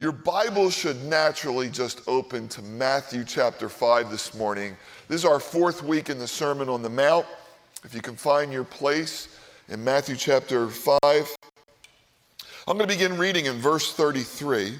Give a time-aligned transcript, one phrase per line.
[0.00, 4.76] Your Bible should naturally just open to Matthew chapter 5 this morning.
[5.06, 7.26] This is our fourth week in the Sermon on the Mount.
[7.84, 9.38] If you can find your place
[9.68, 10.98] in Matthew chapter 5,
[12.66, 14.74] I'm going to begin reading in verse 33,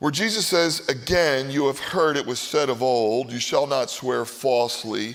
[0.00, 3.88] where Jesus says, Again, you have heard it was said of old, you shall not
[3.88, 5.14] swear falsely,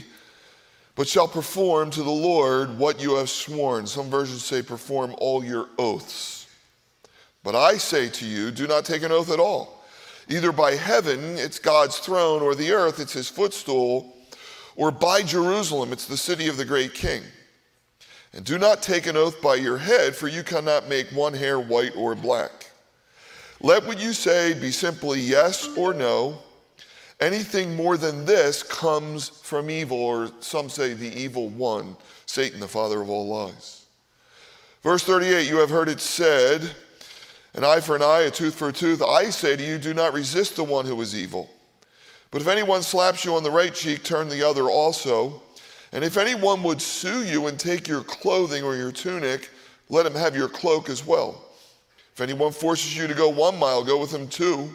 [0.95, 3.85] but shall perform to the Lord what you have sworn.
[3.85, 6.40] Some versions say, Perform all your oaths.
[7.43, 9.83] But I say to you, do not take an oath at all.
[10.29, 14.15] Either by heaven, it's God's throne, or the earth, it's his footstool,
[14.75, 17.23] or by Jerusalem, it's the city of the great king.
[18.33, 21.59] And do not take an oath by your head, for you cannot make one hair
[21.59, 22.69] white or black.
[23.59, 26.37] Let what you say be simply yes or no.
[27.19, 32.67] Anything more than this comes from evil, or some say the evil one, Satan, the
[32.67, 33.85] father of all lies.
[34.81, 36.71] Verse 38 You have heard it said,
[37.53, 39.01] an eye for an eye, a tooth for a tooth.
[39.01, 41.49] I say to you, do not resist the one who is evil.
[42.31, 45.41] But if anyone slaps you on the right cheek, turn the other also.
[45.91, 49.49] And if anyone would sue you and take your clothing or your tunic,
[49.89, 51.43] let him have your cloak as well.
[52.13, 54.69] If anyone forces you to go one mile, go with him two.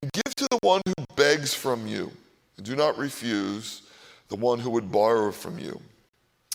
[0.00, 2.10] And give to the one who begs from you.
[2.56, 3.82] And do not refuse
[4.28, 5.78] the one who would borrow from you.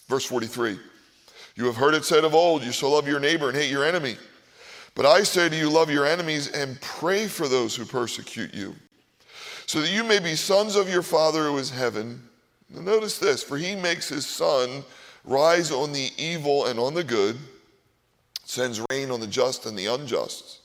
[0.08, 0.80] Verse 43
[1.56, 3.86] You have heard it said of old, You shall love your neighbor and hate your
[3.86, 4.18] enemy.
[4.98, 8.74] But I say to you, love your enemies and pray for those who persecute you,
[9.68, 12.28] so that you may be sons of your Father who is heaven.
[12.68, 14.84] Now notice this for he makes his sun
[15.24, 17.38] rise on the evil and on the good,
[18.44, 20.62] sends rain on the just and the unjust.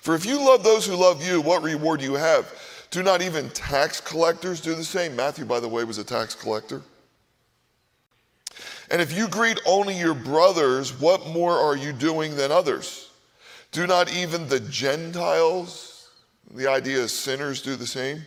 [0.00, 2.54] For if you love those who love you, what reward do you have?
[2.92, 5.16] Do not even tax collectors do the same?
[5.16, 6.82] Matthew, by the way, was a tax collector.
[8.92, 13.05] And if you greet only your brothers, what more are you doing than others?
[13.72, 16.10] Do not even the Gentiles,
[16.54, 18.22] the idea is sinners, do the same?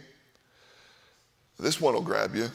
[1.60, 2.50] This one will grab you.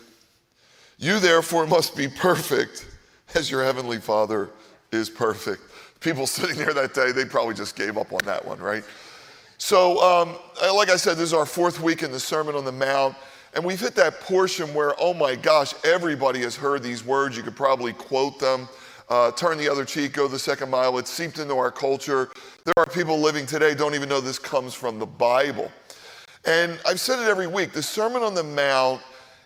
[0.99, 2.87] You therefore must be perfect
[3.35, 4.51] as your heavenly Father
[4.93, 5.63] is perfect.
[6.01, 8.85] People sitting there that day, they probably just gave up on that one, right?
[9.59, 10.37] So, um,
[10.75, 13.17] like I said, this is our fourth week in the Sermon on the Mount.
[13.55, 17.37] And we've hit that portion where, oh my gosh, everybody has heard these words.
[17.37, 18.69] You could probably quote them
[19.09, 20.97] uh, turn the other cheek, go the second mile.
[20.99, 22.31] It's seeped into our culture.
[22.65, 25.71] There are people living today don't even know this comes from the Bible.
[26.47, 29.01] And I've said it every week the Sermon on the Mount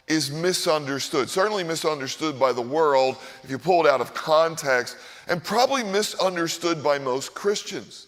[0.08, 4.96] is misunderstood, certainly misunderstood by the world if you pull it out of context,
[5.28, 8.06] and probably misunderstood by most Christians.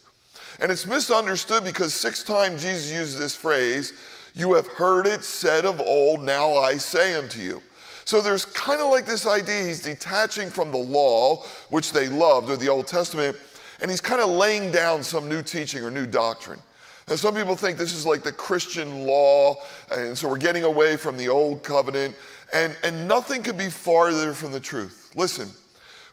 [0.60, 3.92] And it's misunderstood because six times Jesus uses this phrase,
[4.34, 7.62] You have heard it said of old, now I say unto you.
[8.04, 12.50] So there's kind of like this idea he's detaching from the law, which they loved,
[12.50, 13.36] or the Old Testament,
[13.80, 16.60] and he's kind of laying down some new teaching or new doctrine.
[17.08, 19.56] And some people think this is like the Christian law,
[19.90, 22.14] and so we're getting away from the old covenant,
[22.52, 25.10] and, and nothing could be farther from the truth.
[25.16, 25.48] Listen,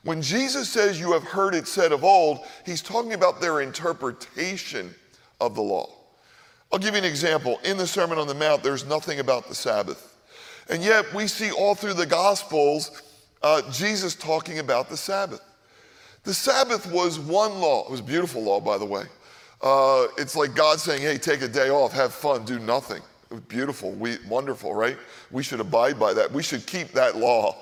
[0.04, 4.94] when Jesus says you have heard it said of old, he's talking about their interpretation
[5.40, 5.90] of the law.
[6.72, 7.60] I'll give you an example.
[7.64, 10.17] In the Sermon on the Mount, there's nothing about the Sabbath.
[10.70, 13.02] And yet we see all through the Gospels
[13.42, 15.42] uh, Jesus talking about the Sabbath.
[16.24, 17.86] The Sabbath was one law.
[17.86, 19.04] It was a beautiful law, by the way.
[19.62, 23.02] Uh, it's like God saying, hey, take a day off, have fun, do nothing.
[23.30, 24.98] It was beautiful, we, wonderful, right?
[25.32, 26.32] We should abide by that.
[26.32, 27.58] We should keep that law.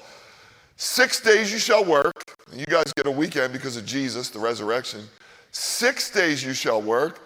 [0.77, 2.35] Six days you shall work.
[2.53, 5.05] You guys get a weekend because of Jesus, the resurrection.
[5.51, 7.21] Six days you shall work,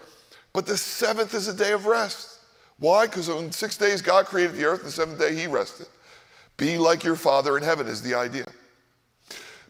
[0.52, 2.29] but the seventh is a day of rest.
[2.80, 3.06] Why?
[3.06, 5.86] Because in six days God created the earth, and the seventh day He rested.
[6.56, 8.46] Be like your Father in heaven is the idea.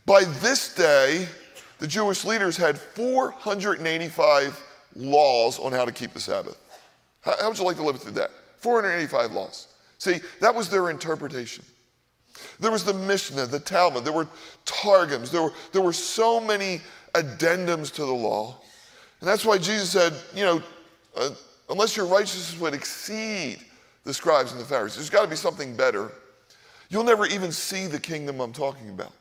[0.06, 1.28] By this day,
[1.78, 4.60] the Jewish leaders had 485
[4.96, 6.58] laws on how to keep the Sabbath.
[7.20, 8.30] How, how would you like to live through that?
[8.58, 9.68] 485 laws.
[9.98, 11.64] See, that was their interpretation.
[12.58, 14.28] There was the Mishnah, the Talmud, there were
[14.64, 16.80] Targums, there were, there were so many
[17.14, 18.56] addendums to the law.
[19.20, 20.62] And that's why Jesus said, you know,
[21.16, 21.30] uh,
[21.70, 23.58] unless your righteousness would exceed
[24.04, 24.96] the scribes and the Pharisees.
[24.96, 26.10] There's got to be something better.
[26.88, 29.12] You'll never even see the kingdom I'm talking about.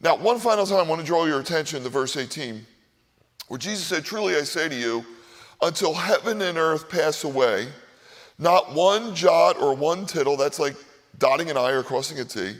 [0.00, 2.66] Now, one final time, I want to draw your attention to verse 18,
[3.48, 5.04] where Jesus said, Truly I say to you,
[5.62, 7.68] until heaven and earth pass away,
[8.38, 10.74] not one jot or one tittle, that's like
[11.18, 12.56] dotting an I or crossing a T,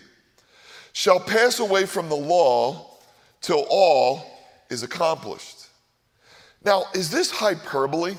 [0.92, 2.98] shall pass away from the law
[3.40, 4.24] till all
[4.70, 5.66] is accomplished.
[6.64, 8.14] Now, is this hyperbole?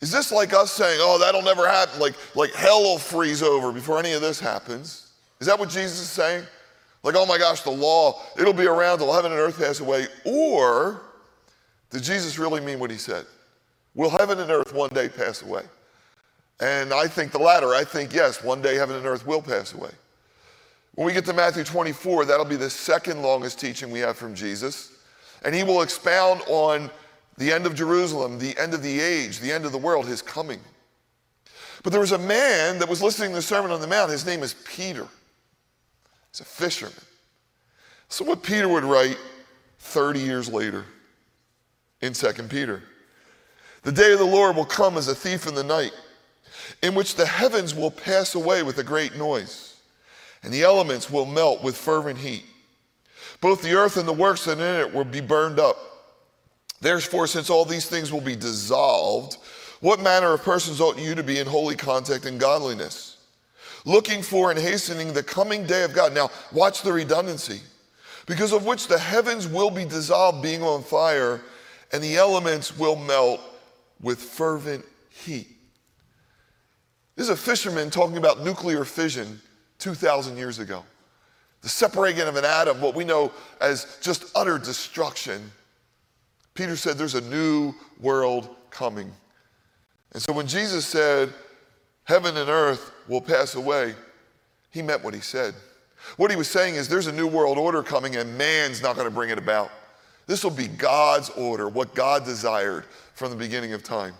[0.00, 1.98] Is this like us saying, oh, that'll never happen?
[2.00, 5.10] Like, like hell will freeze over before any of this happens?
[5.40, 6.44] Is that what Jesus is saying?
[7.02, 10.06] Like, oh my gosh, the law, it'll be around till heaven and earth pass away.
[10.24, 11.02] Or
[11.90, 13.24] Did Jesus really mean what he said?
[13.94, 15.62] Will heaven and earth one day pass away?
[16.60, 17.74] And I think the latter.
[17.74, 19.90] I think, yes, one day heaven and earth will pass away.
[20.94, 24.34] When we get to Matthew 24, that'll be the second longest teaching we have from
[24.34, 24.92] Jesus.
[25.44, 26.90] And he will expound on
[27.38, 30.22] the end of Jerusalem, the end of the age, the end of the world, his
[30.22, 30.60] coming.
[31.82, 34.10] But there was a man that was listening to the Sermon on the Mount.
[34.10, 35.06] His name is Peter.
[36.32, 36.94] He's a fisherman.
[38.08, 39.18] So, what Peter would write
[39.78, 40.84] 30 years later
[42.00, 42.82] in 2 Peter
[43.82, 45.92] The day of the Lord will come as a thief in the night,
[46.82, 49.76] in which the heavens will pass away with a great noise,
[50.42, 52.44] and the elements will melt with fervent heat.
[53.40, 55.76] Both the earth and the works that in it will be burned up.
[56.80, 59.38] Therefore, since all these things will be dissolved,
[59.80, 63.18] what manner of persons ought you to be in holy contact and godliness?
[63.84, 66.12] Looking for and hastening the coming day of God.
[66.12, 67.60] Now, watch the redundancy.
[68.26, 71.40] Because of which the heavens will be dissolved, being on fire,
[71.92, 73.40] and the elements will melt
[74.00, 75.48] with fervent heat.
[77.14, 79.40] This is a fisherman talking about nuclear fission
[79.78, 80.84] 2,000 years ago.
[81.62, 85.50] The separating of an atom, what we know as just utter destruction.
[86.56, 89.12] Peter said there's a new world coming.
[90.12, 91.32] And so when Jesus said,
[92.04, 93.94] Heaven and earth will pass away,
[94.70, 95.54] he meant what he said.
[96.16, 99.08] What he was saying is there's a new world order coming and man's not going
[99.08, 99.70] to bring it about.
[100.26, 104.14] This will be God's order, what God desired from the beginning of time.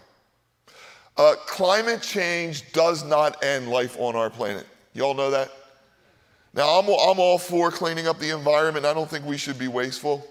[1.17, 4.67] Uh, climate change does not end life on our planet.
[4.93, 5.51] You all know that?
[6.55, 8.85] Now, I'm, I'm all for cleaning up the environment.
[8.85, 10.27] I don't think we should be wasteful.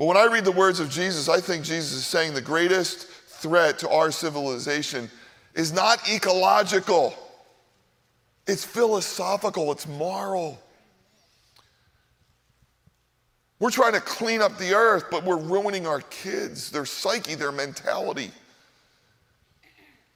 [0.00, 3.06] But when I read the words of Jesus, I think Jesus is saying the greatest
[3.06, 5.10] threat to our civilization
[5.54, 7.14] is not ecological,
[8.46, 10.58] it's philosophical, it's moral.
[13.58, 17.52] We're trying to clean up the earth, but we're ruining our kids, their psyche, their
[17.52, 18.30] mentality.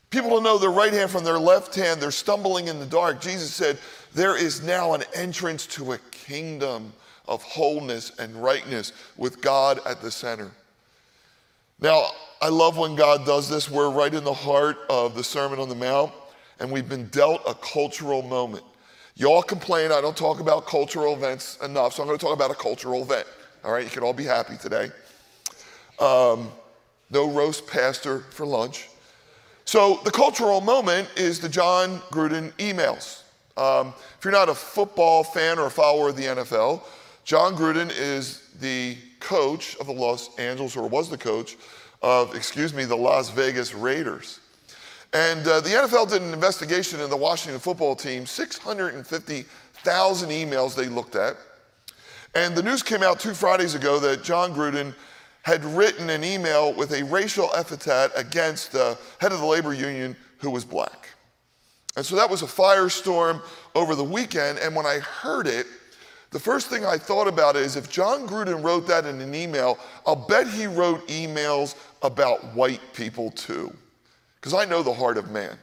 [0.09, 2.01] People don't know their right hand from their left hand.
[2.01, 3.21] They're stumbling in the dark.
[3.21, 3.79] Jesus said,
[4.15, 6.95] There is now an entrance to a kingdom
[7.26, 10.50] of wholeness and rightness with God at the center.
[11.81, 12.06] Now,
[12.41, 13.71] I love when God does this.
[13.71, 16.12] We're right in the heart of the Sermon on the Mount,
[16.61, 18.65] and we've been dealt a cultural moment.
[19.17, 22.50] Y'all complain I don't talk about cultural events enough, so I'm going to talk about
[22.50, 23.27] a cultural event.
[23.65, 24.91] All right, you can all be happy today.
[25.99, 26.50] Um,
[27.11, 28.88] no roast pastor for lunch.
[29.65, 33.23] So, the cultural moment is the Jon Gruden emails.
[33.56, 36.82] Um, if you're not a football fan or a follower of the NFL,
[37.25, 41.56] Jon Gruden is the coach of the Los Angeles, or was the coach
[42.03, 44.41] of, excuse me, the Las Vegas Raiders.
[45.15, 50.87] And uh, the NFL did an investigation in the Washington football team, 650,000 emails they
[50.87, 51.37] looked at.
[52.35, 54.94] And the news came out two Fridays ago that Jon Gruden
[55.43, 60.17] had written an email with a racial epithet against the head of the labor union
[60.38, 61.09] who was black.
[61.97, 63.41] And so that was a firestorm
[63.75, 64.59] over the weekend.
[64.59, 65.67] And when I heard it,
[66.35, 69.79] the first thing I thought about is if Jon Gruden wrote that in an email,
[70.05, 73.73] I'll bet he wrote emails about white people too,
[74.41, 75.57] because I know the heart of man.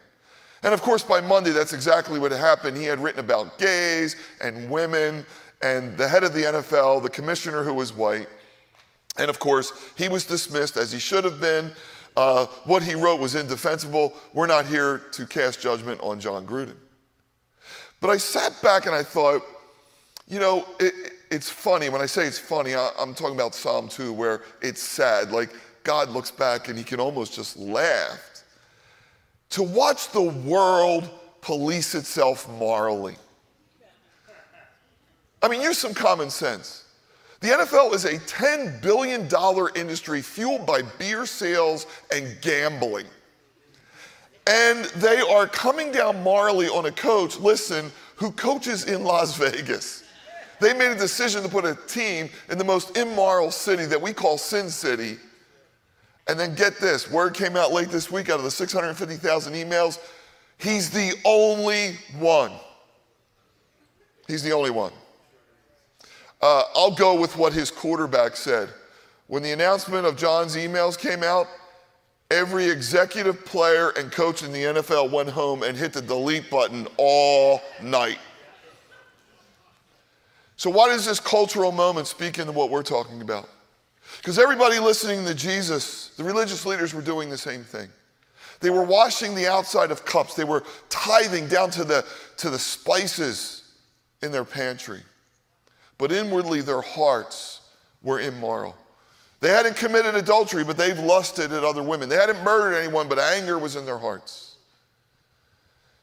[0.63, 2.77] And of course, by Monday, that's exactly what happened.
[2.77, 5.25] He had written about gays and women,
[5.61, 8.29] and the head of the NFL, the commissioner who was white.
[9.17, 11.73] And of course, he was dismissed as he should have been.
[12.15, 14.13] Uh, what he wrote was indefensible.
[14.31, 16.77] We're not here to cast judgment on Jon Gruden.
[17.99, 19.43] But I sat back and I thought,
[20.31, 20.93] you know, it,
[21.29, 21.89] it's funny.
[21.89, 25.29] When I say it's funny, I, I'm talking about Psalm 2, where it's sad.
[25.29, 25.49] Like
[25.83, 28.17] God looks back and he can almost just laugh.
[29.51, 31.09] To watch the world
[31.41, 33.15] police itself morally.
[35.43, 36.85] I mean, use some common sense.
[37.41, 39.27] The NFL is a $10 billion
[39.75, 43.07] industry fueled by beer sales and gambling.
[44.47, 50.00] And they are coming down morally on a coach, listen, who coaches in Las Vegas.
[50.61, 54.13] They made a decision to put a team in the most immoral city that we
[54.13, 55.17] call Sin City.
[56.27, 59.97] And then get this word came out late this week out of the 650,000 emails.
[60.59, 62.51] He's the only one.
[64.27, 64.93] He's the only one.
[66.39, 68.69] Uh, I'll go with what his quarterback said.
[69.25, 71.47] When the announcement of Jon's emails came out,
[72.29, 76.87] every executive player and coach in the NFL went home and hit the delete button
[76.97, 78.19] all night.
[80.61, 83.49] So, why does this cultural moment speak into what we're talking about?
[84.17, 87.89] Because everybody listening to Jesus, the religious leaders were doing the same thing.
[88.59, 92.05] They were washing the outside of cups, they were tithing down to the,
[92.37, 93.73] to the spices
[94.21, 94.99] in their pantry.
[95.97, 97.61] But inwardly, their hearts
[98.03, 98.75] were immoral.
[99.39, 102.07] They hadn't committed adultery, but they've lusted at other women.
[102.07, 104.57] They hadn't murdered anyone, but anger was in their hearts.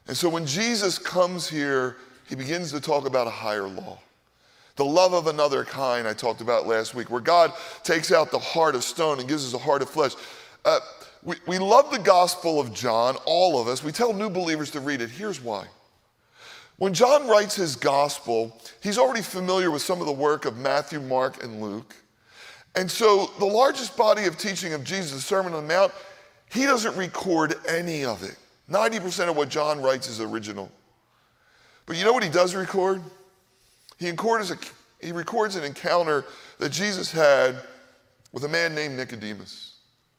[0.09, 1.97] And so when Jesus comes here,
[2.29, 4.00] he begins to talk about a higher law.
[4.78, 8.38] The love of another kind, I talked about last week, where God takes out the
[8.38, 10.12] heart of stone and gives us a heart of flesh.
[10.64, 10.78] Uh,
[11.25, 13.82] we, we love the Gospel of John, all of us.
[13.82, 15.11] We tell new believers to read it.
[15.11, 15.66] Here's why.
[16.76, 21.00] When John writes his Gospel, he's already familiar with some of the work of Matthew,
[21.00, 21.97] Mark, and Luke.
[22.76, 25.92] And so the largest body of teaching of Jesus, the Sermon on the Mount,
[26.50, 28.37] he doesn't record any of it.
[28.70, 30.70] 90% of what John writes is original.
[31.85, 33.02] But you know what he does record?
[33.99, 34.59] He records, a,
[35.00, 36.25] he records an encounter
[36.59, 37.57] that Jesus had
[38.33, 39.76] with a man named Nicodemus,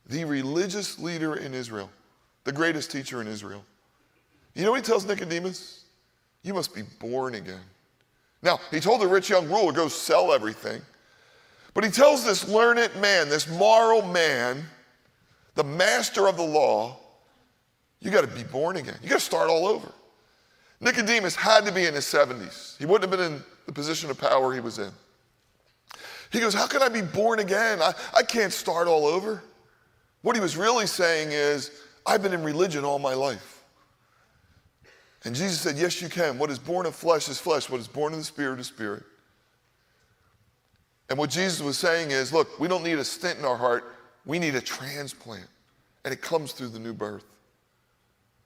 [0.08, 1.90] the religious leader in Israel,
[2.44, 3.64] the greatest teacher in Israel.
[4.54, 5.86] You know what he tells Nicodemus?
[6.44, 7.62] You must be born again.
[8.42, 10.82] Now, he told the rich young ruler, go sell everything.
[11.74, 14.66] But he tells this learned man, this moral man,
[15.56, 16.98] the master of the law,
[18.00, 18.96] you got to be born again.
[19.04, 19.92] You got to start all over.
[20.82, 22.78] Nicodemus had to be in his 70s.
[22.78, 24.92] He wouldn't have been in the position of power he was in.
[26.32, 27.82] He goes, How can I be born again?
[27.82, 29.44] I, I can't start all over.
[30.22, 31.72] What he was really saying is,
[32.06, 33.64] I've been in religion all my life.
[35.26, 36.38] And Jesus said, Yes, you can.
[36.38, 37.70] What is born of flesh is flesh.
[37.70, 39.04] What is born of the spirit is spirit.
[41.10, 43.96] And what Jesus was saying is, look, we don't need a stent in our heart,
[44.26, 45.48] we need a transplant.
[46.06, 47.26] And it comes through the new birth,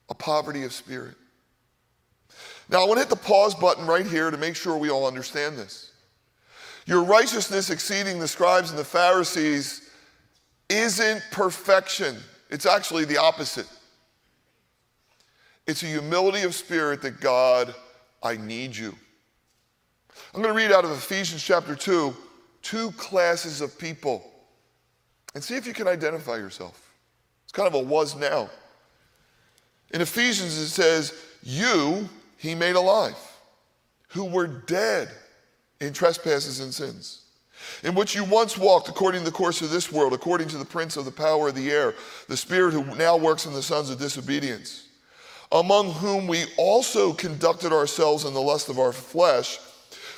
[0.09, 1.15] a poverty of spirit.
[2.69, 5.05] Now, I want to hit the pause button right here to make sure we all
[5.05, 5.91] understand this.
[6.85, 9.89] Your righteousness exceeding the scribes and the Pharisees
[10.69, 12.17] isn't perfection,
[12.49, 13.67] it's actually the opposite.
[15.65, 17.73] It's a humility of spirit that God,
[18.21, 18.93] I need you.
[20.35, 22.13] I'm going to read out of Ephesians chapter 2
[22.63, 24.23] two classes of people
[25.35, 26.93] and see if you can identify yourself.
[27.43, 28.49] It's kind of a was now.
[29.91, 32.09] In Ephesians, it says, You
[32.43, 33.15] he made alive,
[34.09, 35.09] who were dead
[35.79, 37.21] in trespasses and sins,
[37.83, 40.65] in which you once walked according to the course of this world, according to the
[40.65, 41.95] prince of the power of the air,
[42.27, 44.89] the spirit who now works in the sons of disobedience,
[45.53, 49.57] among whom we also conducted ourselves in the lust of our flesh,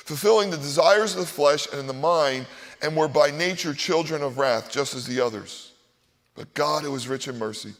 [0.04, 2.44] fulfilling the desires of the flesh and in the mind,
[2.82, 5.70] and were by nature children of wrath, just as the others.
[6.34, 7.72] But God, who is rich in mercy,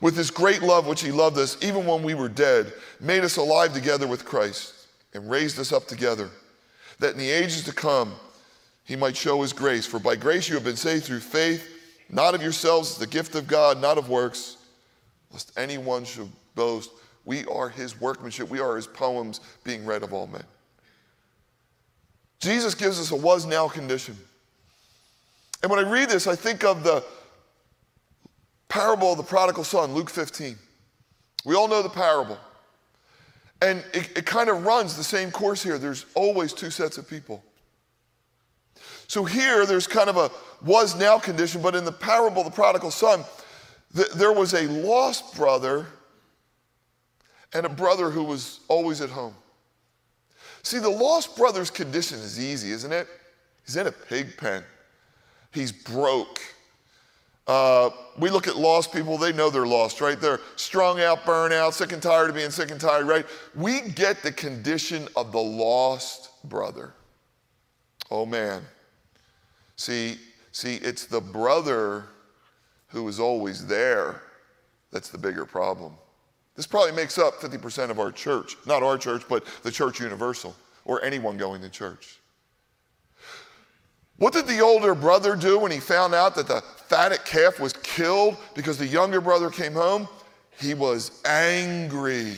[0.00, 3.36] with his great love, which he loved us, even when we were dead, made us
[3.36, 4.74] alive together with Christ
[5.14, 6.30] and raised us up together,
[6.98, 8.14] that in the ages to come
[8.84, 9.86] he might show his grace.
[9.86, 11.68] For by grace you have been saved through faith,
[12.08, 14.56] not of yourselves, the gift of God, not of works,
[15.32, 16.90] lest anyone should boast.
[17.24, 20.44] We are his workmanship, we are his poems being read of all men.
[22.40, 24.16] Jesus gives us a was now condition.
[25.62, 27.04] And when I read this, I think of the
[28.68, 30.56] parable of the prodigal son, Luke 15.
[31.44, 32.38] We all know the parable.
[33.60, 35.78] And it, it kind of runs the same course here.
[35.78, 37.42] There's always two sets of people.
[39.08, 40.30] So here, there's kind of a
[40.64, 43.24] was now condition, but in the parable of the prodigal son,
[43.94, 45.86] th- there was a lost brother
[47.54, 49.34] and a brother who was always at home.
[50.62, 53.08] See, the lost brother's condition is easy, isn't it?
[53.64, 54.62] He's in a pig pen,
[55.52, 56.40] he's broke.
[57.48, 57.88] Uh,
[58.18, 60.20] we look at lost people, they know they're lost, right?
[60.20, 63.24] They're strung out, burnout, sick and tired of being sick and tired, right?
[63.54, 66.92] We get the condition of the lost brother.
[68.10, 68.62] Oh man.
[69.76, 70.18] See,
[70.52, 72.04] see, it's the brother
[72.88, 74.22] who is always there
[74.92, 75.94] that's the bigger problem.
[76.54, 80.56] This probably makes up 50% of our church, not our church, but the church universal,
[80.84, 82.17] or anyone going to church.
[84.18, 87.72] What did the older brother do when he found out that the fatted calf was
[87.72, 90.08] killed because the younger brother came home?
[90.60, 92.34] He was angry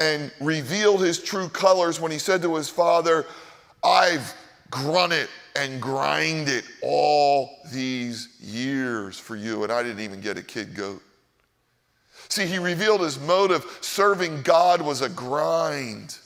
[0.00, 3.26] and revealed his true colors when he said to his father,
[3.82, 4.32] I've
[4.70, 10.76] grunted and grinded all these years for you, and I didn't even get a kid
[10.76, 11.02] goat.
[12.28, 13.64] See, he revealed his motive.
[13.80, 16.16] Serving God was a grind,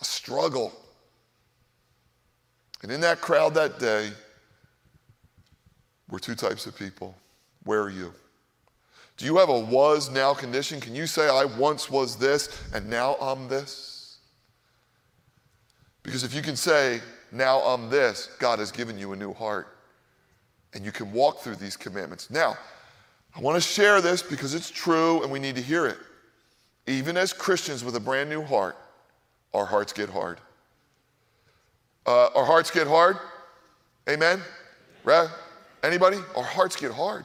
[0.00, 0.72] a struggle.
[2.82, 4.10] And in that crowd that day
[6.08, 7.16] were two types of people.
[7.64, 8.12] Where are you?
[9.16, 10.80] Do you have a was now condition?
[10.80, 14.18] Can you say, I once was this and now I'm this?
[16.02, 19.76] Because if you can say, now I'm this, God has given you a new heart.
[20.74, 22.30] And you can walk through these commandments.
[22.30, 22.56] Now,
[23.36, 25.98] I want to share this because it's true and we need to hear it.
[26.86, 28.76] Even as Christians with a brand new heart,
[29.54, 30.38] our hearts get hard.
[32.06, 33.18] Uh, our hearts get hard.
[34.08, 34.40] Amen?
[35.04, 35.28] Right?
[35.82, 36.18] Anybody?
[36.36, 37.24] Our hearts get hard.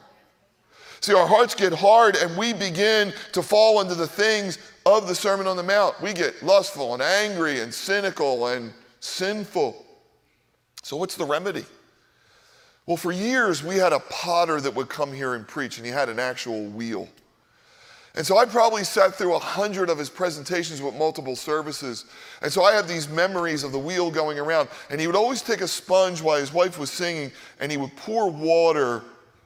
[1.00, 5.14] See, our hearts get hard and we begin to fall into the things of the
[5.14, 6.00] Sermon on the Mount.
[6.00, 9.84] We get lustful and angry and cynical and sinful.
[10.82, 11.64] So, what's the remedy?
[12.86, 15.92] Well, for years, we had a potter that would come here and preach, and he
[15.92, 17.06] had an actual wheel.
[18.14, 22.06] And so I probably sat through a hundred of his presentations with multiple services.
[22.42, 24.68] And so I have these memories of the wheel going around.
[24.90, 27.94] And he would always take a sponge while his wife was singing, and he would
[27.96, 29.04] pour water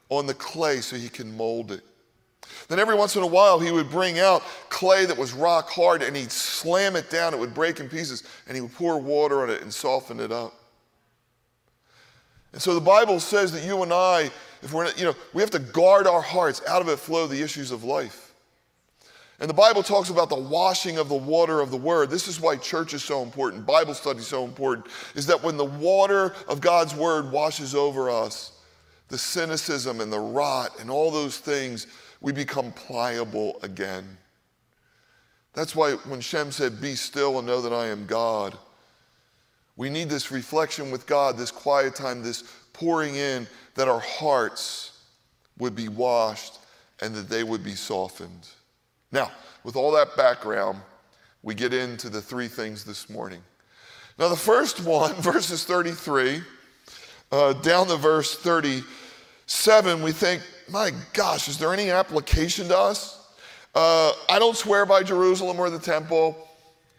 [0.09, 1.83] on the clay so he can mold it.
[2.69, 6.02] Then every once in a while, he would bring out clay that was rock hard
[6.02, 7.35] and he'd slam it down.
[7.35, 10.33] It would break in pieces, and he would pour water on it and soften it
[10.33, 10.54] up.
[12.52, 14.31] And so the Bible says that you and I,
[14.62, 16.62] if we're, you know, we have to guard our hearts.
[16.69, 18.22] Out of it flow the issues of life.
[19.43, 22.11] And the Bible talks about the washing of the water of the word.
[22.11, 25.57] This is why church is so important, Bible study is so important, is that when
[25.57, 28.53] the water of God's word washes over us,
[29.09, 31.89] the cynicism and the rot and all those things,
[32.21, 34.17] we become pliable again.
[35.55, 38.57] That's why when Shem said, Be still and know that I am God,
[39.77, 45.01] we need this reflection with God, this quiet time, this pouring in, that our hearts
[45.59, 46.61] would be washed
[47.01, 48.47] and that they would be softened.
[49.12, 49.31] Now,
[49.62, 50.81] with all that background,
[51.42, 53.42] we get into the three things this morning.
[54.19, 56.42] Now, the first one, verses 33
[57.31, 63.19] uh, down to verse 37, we think, my gosh, is there any application to us?
[63.75, 66.37] Uh, I don't swear by Jerusalem or the temple,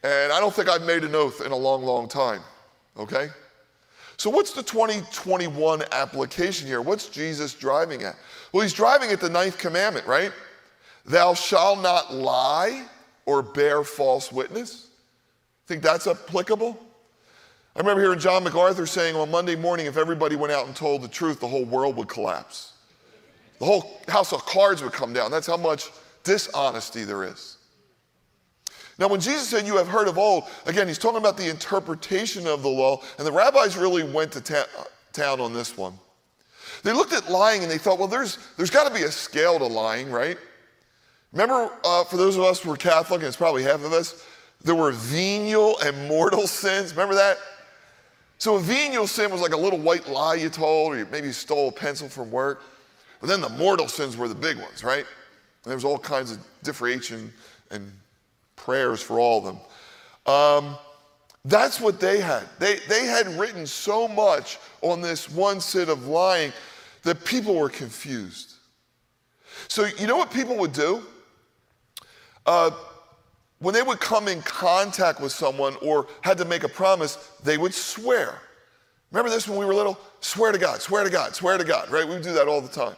[0.04, 2.42] and I don't think I've made an oath in a long, long time.
[2.98, 3.30] Okay?
[4.18, 6.82] So, what's the 2021 application here?
[6.82, 8.16] What's Jesus driving at?
[8.52, 10.32] Well, he's driving at the ninth commandment, right?
[11.06, 12.86] Thou shalt not lie
[13.26, 14.88] or bear false witness.
[15.68, 16.80] Think that's applicable?
[17.76, 21.02] I remember hearing John MacArthur saying on Monday morning if everybody went out and told
[21.02, 22.74] the truth, the whole world would collapse.
[23.60, 25.32] The whole house of cards would come down.
[25.32, 25.90] That's how much
[26.24, 27.58] dishonesty there is.
[29.00, 32.46] Now, when Jesus said, You have heard of old, again, he's talking about the interpretation
[32.46, 34.68] of the law, and the rabbis really went to ta-
[35.14, 35.94] town on this one.
[36.84, 39.58] They looked at lying and they thought, Well, there's, there's got to be a scale
[39.58, 40.38] to lying, right?
[41.34, 44.24] Remember, uh, for those of us who are Catholic, and it's probably half of us,
[44.64, 46.92] there were venial and mortal sins.
[46.92, 47.38] Remember that?
[48.38, 51.34] So a venial sin was like a little white lie you told, or maybe you
[51.34, 52.62] stole a pencil from work.
[53.20, 55.06] But then the mortal sins were the big ones, right?
[55.06, 57.34] And there was all kinds of differentiation
[57.72, 57.92] and
[58.56, 60.34] prayers for all of them.
[60.34, 60.78] Um,
[61.46, 62.44] that's what they had.
[62.60, 66.54] They, they had written so much on this one sin of lying
[67.04, 68.54] that people were confused.
[69.68, 71.02] So, you know what people would do?
[72.46, 72.72] Uh,
[73.60, 77.58] when they would come in contact with someone or had to make a promise, they
[77.58, 78.40] would swear.
[79.12, 79.98] Remember this when we were little?
[80.20, 82.06] Swear to God, swear to God, swear to God, right?
[82.06, 82.96] We would do that all the time.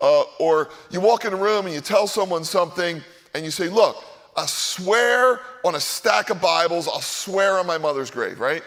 [0.00, 3.00] Uh, or you walk in a room and you tell someone something
[3.34, 4.04] and you say, Look,
[4.36, 8.62] I swear on a stack of Bibles, I'll swear on my mother's grave, right?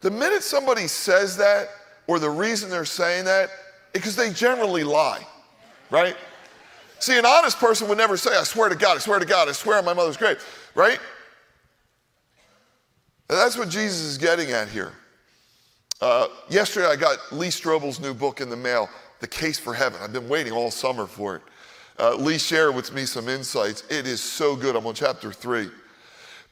[0.00, 1.68] The minute somebody says that,
[2.06, 3.50] or the reason they're saying that,
[3.92, 5.26] because they generally lie,
[5.90, 6.16] right?
[7.04, 9.46] See, an honest person would never say, I swear to God, I swear to God,
[9.46, 10.42] I swear on my mother's grave,
[10.74, 10.98] right?
[13.28, 14.94] And that's what Jesus is getting at here.
[16.00, 18.88] Uh, yesterday, I got Lee Strobel's new book in the mail,
[19.20, 20.00] The Case for Heaven.
[20.00, 21.42] I've been waiting all summer for it.
[21.98, 23.84] Uh, Lee shared with me some insights.
[23.90, 24.74] It is so good.
[24.74, 25.68] I'm on chapter three.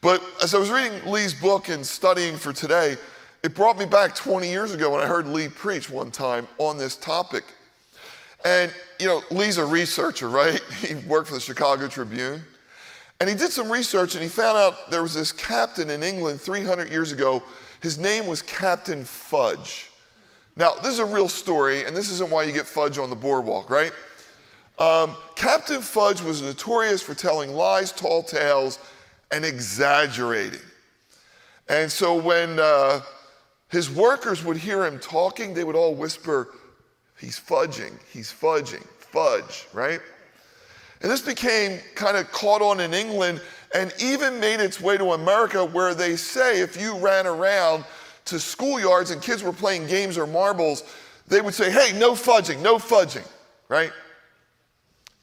[0.03, 2.99] But as I was reading Lee's book and studying for today,
[3.43, 6.77] it brought me back 20 years ago when I heard Lee preach one time on
[6.77, 7.45] this topic.
[8.45, 10.61] And, you know, Lee's a researcher, right?
[10.81, 12.43] He worked for the Chicago Tribune.
[13.21, 16.41] And he did some research and he found out there was this captain in England
[16.41, 17.43] 300 years ago.
[17.81, 19.91] His name was Captain Fudge.
[20.57, 23.17] Now, this is a real story, and this isn't why you get fudge on the
[23.17, 23.93] boardwalk, right?
[24.79, 28.79] Um, Captain Fudge was notorious for telling lies, tall tales,
[29.31, 30.61] and exaggerating.
[31.69, 33.01] And so when uh,
[33.69, 36.49] his workers would hear him talking, they would all whisper,
[37.23, 40.01] He's fudging, he's fudging, fudge, right?
[41.01, 43.41] And this became kind of caught on in England
[43.77, 47.85] and even made its way to America, where they say if you ran around
[48.25, 50.83] to schoolyards and kids were playing games or marbles,
[51.29, 53.27] they would say, Hey, no fudging, no fudging,
[53.69, 53.93] right?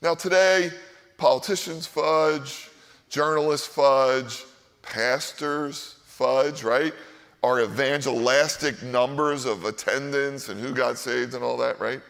[0.01, 0.71] Now, today,
[1.17, 2.69] politicians fudge,
[3.09, 4.45] journalists fudge,
[4.83, 6.93] pastors fudge, right?
[7.43, 12.01] Our evangelistic numbers of attendance and who got saved and all that, right?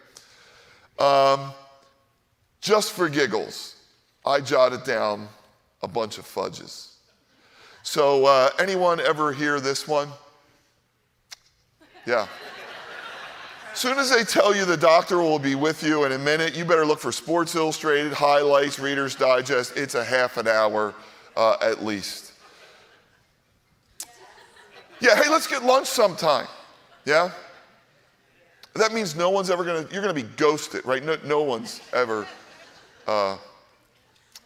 [0.98, 1.52] Um,
[2.62, 3.76] just for giggles,
[4.26, 5.28] I jotted down
[5.82, 6.96] a bunch of fudges.
[7.84, 10.10] So, uh, anyone ever hear this one?
[12.06, 12.28] Yeah.
[13.72, 16.56] As soon as they tell you the doctor will be with you in a minute,
[16.56, 19.78] you better look for Sports Illustrated, highlights, Reader's Digest.
[19.78, 20.94] It's a half an hour
[21.38, 22.29] uh, at least.
[25.00, 26.48] Yeah, hey, let's get lunch sometime.
[27.06, 27.32] Yeah?
[28.76, 31.04] That means no one's ever gonna, you're gonna be ghosted, right?
[31.04, 32.28] No, no one's ever.
[33.08, 33.38] Uh,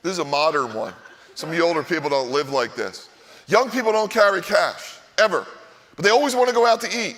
[0.01, 0.93] this is a modern one.
[1.35, 3.09] Some of you older people don't live like this.
[3.47, 5.45] Young people don't carry cash, ever.
[5.95, 7.17] But they always wanna go out to eat.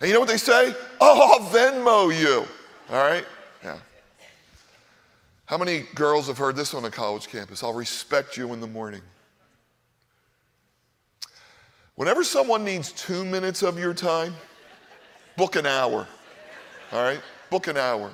[0.00, 0.74] And you know what they say?
[1.00, 2.46] Oh, I'll Venmo you.
[2.90, 3.24] All right?
[3.62, 3.78] Yeah.
[5.46, 7.62] How many girls have heard this on a college campus?
[7.62, 9.02] I'll respect you in the morning.
[11.96, 14.34] Whenever someone needs two minutes of your time,
[15.36, 16.06] book an hour.
[16.92, 17.20] All right?
[17.50, 18.10] Book an hour.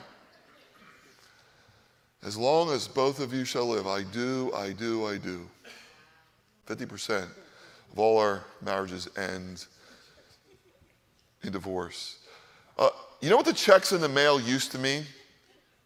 [2.22, 5.48] As long as both of you shall live, I do, I do, I do.
[6.66, 7.22] 50%
[7.92, 9.64] of all our marriages end
[11.42, 12.18] in divorce.
[12.78, 12.90] Uh,
[13.20, 15.04] you know what the checks in the mail used to mean?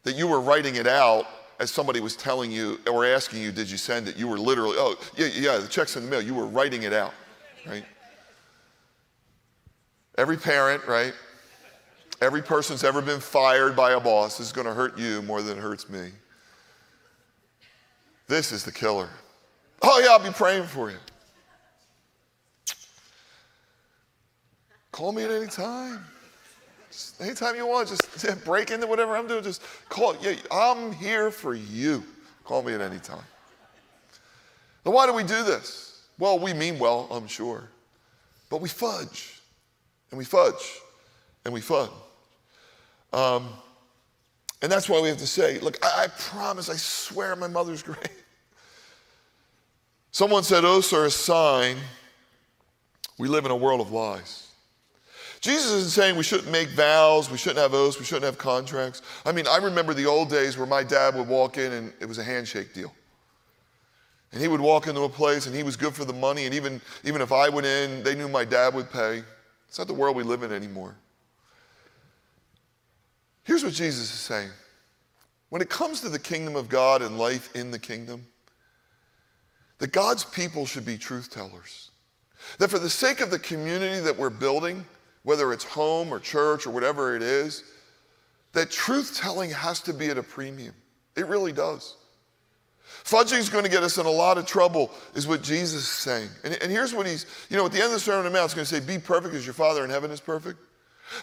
[0.02, 1.26] That you were writing it out
[1.60, 4.16] as somebody was telling you or asking you, did you send it?
[4.16, 6.20] You were literally, oh, yeah, yeah, the check's in the mail.
[6.20, 7.14] You were writing it out,
[7.66, 7.84] right?
[10.16, 11.12] Every parent, right?
[12.20, 15.42] Every person person's ever been fired by a boss is going to hurt you more
[15.42, 16.10] than it hurts me.
[18.28, 19.08] This is the killer.
[19.82, 20.96] Oh, yeah, I'll be praying for you.
[24.92, 26.04] Call me at any time.
[26.90, 29.42] Just anytime you want, just break into whatever I'm doing.
[29.42, 30.16] Just call.
[30.22, 32.04] Yeah, I'm here for you.
[32.44, 33.24] Call me at any time.
[34.86, 35.93] Now, why do we do this?
[36.18, 37.68] Well, we mean well, I'm sure.
[38.50, 39.40] But we fudge,
[40.10, 40.80] and we fudge,
[41.44, 41.90] and we fudge.
[43.12, 43.48] Um,
[44.62, 47.82] and that's why we have to say, look, I, I promise, I swear my mother's
[47.84, 48.10] great.
[50.10, 51.76] Someone said, oaths are a sign
[53.18, 54.48] we live in a world of lies.
[55.40, 59.02] Jesus isn't saying we shouldn't make vows, we shouldn't have oaths, we shouldn't have contracts.
[59.26, 62.06] I mean, I remember the old days where my dad would walk in and it
[62.06, 62.92] was a handshake deal.
[64.34, 66.54] And he would walk into a place and he was good for the money, and
[66.54, 69.22] even, even if I went in, they knew my dad would pay.
[69.68, 70.96] It's not the world we live in anymore.
[73.44, 74.50] Here's what Jesus is saying
[75.50, 78.26] when it comes to the kingdom of God and life in the kingdom,
[79.78, 81.92] that God's people should be truth tellers.
[82.58, 84.84] That for the sake of the community that we're building,
[85.22, 87.62] whether it's home or church or whatever it is,
[88.52, 90.74] that truth telling has to be at a premium.
[91.16, 91.96] It really does.
[93.04, 95.88] Fudging is going to get us in a lot of trouble, is what Jesus is
[95.88, 96.28] saying.
[96.42, 98.38] And, and here's what he's, you know, at the end of the Sermon on the
[98.38, 100.58] Mount, it's going to say, Be perfect as your Father in heaven is perfect.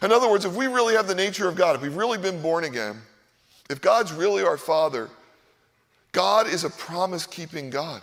[0.03, 2.39] In other words, if we really have the nature of God, if we've really been
[2.39, 3.01] born again,
[3.69, 5.09] if God's really our Father,
[6.11, 8.01] God is a promise keeping God.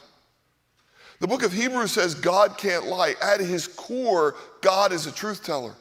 [1.21, 3.15] The book of Hebrews says God can't lie.
[3.23, 5.75] At his core, God is a truth teller.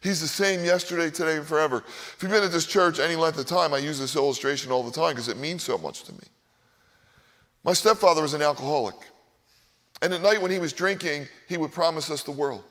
[0.00, 1.78] He's the same yesterday, today, and forever.
[1.86, 4.82] If you've been at this church any length of time, I use this illustration all
[4.82, 6.20] the time because it means so much to me.
[7.64, 8.94] My stepfather was an alcoholic.
[10.00, 12.62] And at night when he was drinking, he would promise us the world.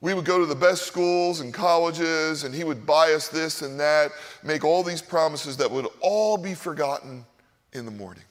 [0.00, 3.62] We would go to the best schools and colleges, and he would buy us this
[3.62, 4.10] and that,
[4.42, 7.24] make all these promises that would all be forgotten
[7.72, 8.24] in the morning.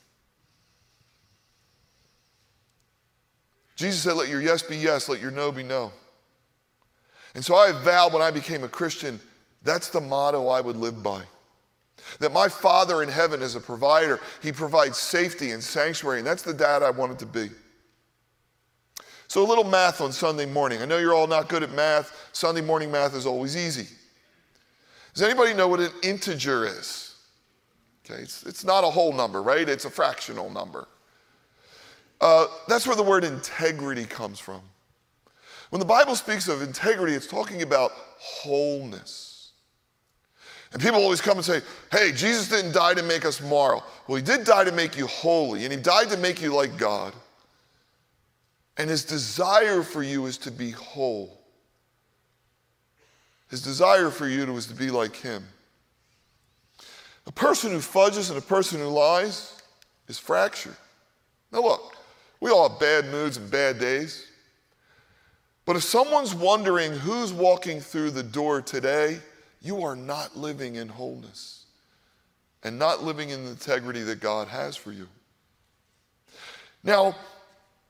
[3.75, 5.91] Jesus said, Let your yes be yes, let your no be no.
[7.35, 9.19] And so I vowed when I became a Christian,
[9.63, 11.23] that's the motto I would live by.
[12.19, 14.19] That my Father in heaven is a provider.
[14.41, 17.49] He provides safety and sanctuary, and that's the dad I wanted to be.
[19.27, 20.81] So, a little math on Sunday morning.
[20.81, 22.29] I know you're all not good at math.
[22.33, 23.87] Sunday morning math is always easy.
[25.13, 27.15] Does anybody know what an integer is?
[28.05, 29.67] Okay, it's, it's not a whole number, right?
[29.67, 30.87] It's a fractional number.
[32.19, 34.61] Uh, that's where the word integrity comes from.
[35.73, 39.53] When the Bible speaks of integrity, it's talking about wholeness.
[40.71, 43.83] And people always come and say, hey, Jesus didn't die to make us moral.
[44.07, 46.77] Well, he did die to make you holy, and he died to make you like
[46.77, 47.15] God.
[48.77, 51.41] And his desire for you is to be whole.
[53.49, 55.43] His desire for you is to be like him.
[57.25, 59.59] A person who fudges and a person who lies
[60.07, 60.77] is fractured.
[61.51, 61.95] Now, look,
[62.41, 64.27] we all have bad moods and bad days.
[65.65, 69.19] But if someone's wondering who's walking through the door today,
[69.61, 71.65] you are not living in wholeness
[72.63, 75.07] and not living in the integrity that God has for you.
[76.83, 77.15] Now,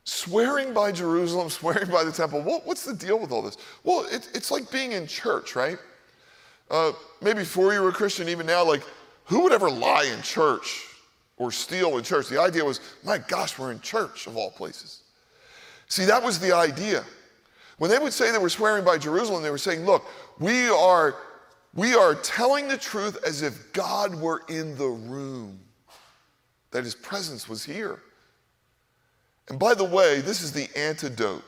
[0.04, 3.58] swearing by Jerusalem, swearing by the temple, what, what's the deal with all this?
[3.84, 5.78] Well, it, it's like being in church, right?
[6.70, 8.84] Uh, maybe before you were a Christian, even now, like,
[9.26, 10.88] who would ever lie in church
[11.38, 12.30] or steal in church?
[12.30, 15.02] The idea was, my gosh, we're in church of all places.
[15.88, 17.04] See, that was the idea.
[17.78, 20.06] When they would say they were swearing by Jerusalem, they were saying, look,
[20.40, 21.16] we are,
[21.74, 25.60] we are telling the truth as if God were in the room,
[26.72, 28.00] that his presence was here.
[29.50, 31.44] And by the way, this is the antidote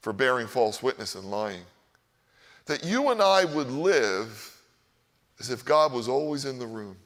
[0.00, 1.62] for bearing false witness and lying.
[2.66, 4.60] That you and I would live
[5.40, 6.96] as if God was always in the room.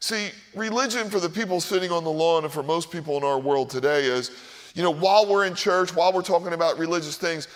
[0.00, 3.38] See, religion for the people sitting on the lawn and for most people in our
[3.38, 4.32] world today is,
[4.74, 7.48] you know, while we're in church, while we're talking about religious things,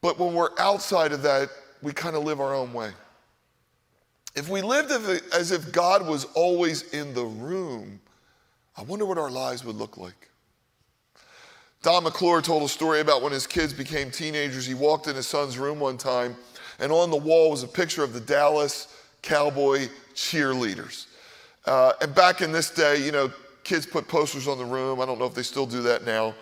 [0.00, 1.48] but when we're outside of that,
[1.82, 2.90] we kind of live our own way.
[4.34, 4.90] If we lived
[5.32, 8.00] as if God was always in the room,
[8.76, 10.30] I wonder what our lives would look like.
[11.82, 14.66] Don McClure told a story about when his kids became teenagers.
[14.66, 16.36] He walked in his son's room one time,
[16.78, 18.88] and on the wall was a picture of the Dallas
[19.22, 21.06] Cowboy cheerleaders.
[21.64, 23.32] Uh, and back in this day, you know,
[23.66, 25.00] kids put posters on the room.
[25.00, 26.34] I don't know if they still do that now.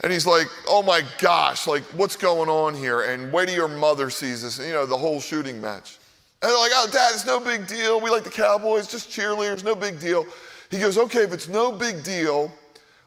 [0.00, 3.02] And he's like, oh my gosh, like what's going on here?
[3.02, 5.98] And wait till your mother sees this, and, you know, the whole shooting match.
[6.42, 8.00] And they're like, oh, dad, it's no big deal.
[8.00, 10.26] We like the Cowboys, just cheerleaders, no big deal.
[10.70, 12.52] He goes, okay, if it's no big deal,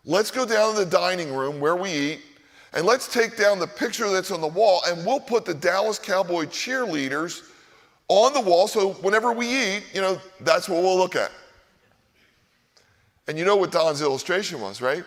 [0.05, 2.19] let's go down to the dining room where we eat,
[2.73, 5.99] and let's take down the picture that's on the wall, and we'll put the Dallas
[5.99, 7.41] Cowboy cheerleaders
[8.07, 11.31] on the wall so whenever we eat, you know, that's what we'll look at.
[13.27, 15.03] And you know what Don's illustration was, right?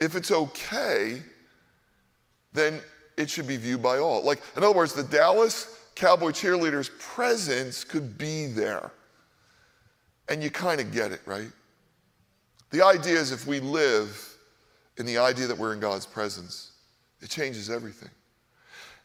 [0.00, 1.22] If it's okay,
[2.52, 2.80] then
[3.16, 4.22] it should be viewed by all.
[4.22, 8.90] Like, in other words, the Dallas Cowboy cheerleaders' presence could be there.
[10.28, 11.50] And you kind of get it, right?
[12.70, 14.36] The idea is if we live
[14.96, 16.72] in the idea that we're in God's presence,
[17.20, 18.10] it changes everything.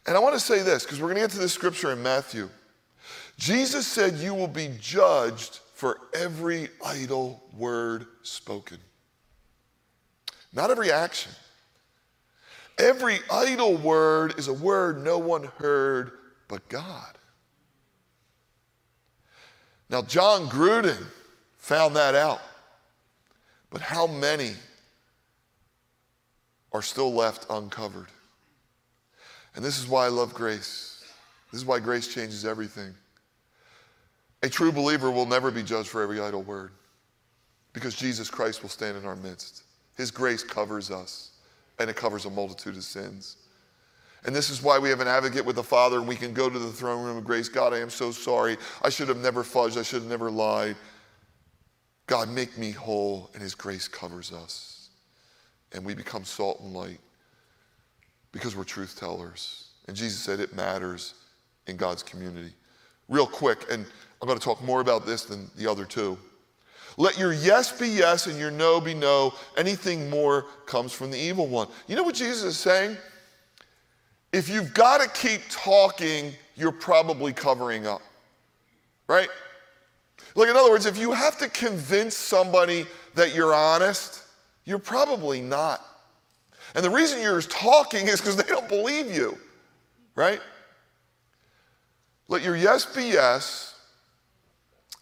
[0.08, 2.02] And I want to say this because we're going to get to this scripture in
[2.02, 2.50] Matthew.
[3.38, 8.78] Jesus said, You will be judged for every idle word spoken.
[10.52, 11.32] Not every action.
[12.78, 16.12] Every idle word is a word no one heard
[16.50, 17.18] but God.
[19.90, 21.02] Now, Jon Gruden
[21.60, 22.42] found that out.
[23.70, 24.56] But how many
[26.74, 28.08] are still left uncovered?
[29.56, 31.02] And this is why I love grace.
[31.54, 32.94] This is why grace changes everything.
[34.42, 36.72] A true believer will never be judged for every idle word
[37.74, 39.64] because Jesus Christ will stand in our midst.
[39.96, 41.32] His grace covers us,
[41.78, 43.38] and it covers a multitude of sins.
[44.26, 46.50] And this is why we have an advocate with the Father, and we can go
[46.50, 47.48] to the throne room of grace.
[47.50, 48.58] God, I am so sorry.
[48.82, 49.78] I should have never fudged.
[49.78, 50.76] I should have never lied.
[52.08, 54.90] God, make me whole, and His grace covers us.
[55.74, 57.00] And we become salt and light
[58.32, 59.70] because we're truth tellers.
[59.88, 61.14] And Jesus said it matters
[61.68, 62.54] in God's community.
[63.08, 63.86] Real quick, and
[64.22, 66.18] I'm going to talk more about this than the other two.
[66.98, 69.34] Let your yes be yes and your no be no.
[69.56, 71.70] Anything more comes from the evil one.
[71.88, 72.98] You know what Jesus is saying?
[74.34, 78.02] If you've got to keep talking, you're probably covering up,
[79.08, 79.30] right?
[80.36, 84.24] Like, in other words, if you have to convince somebody that you're honest,
[84.66, 85.84] you're probably not.
[86.76, 89.38] And the reason you're talking is because they don't believe you,
[90.16, 90.42] right?
[92.28, 93.69] Let your yes be yes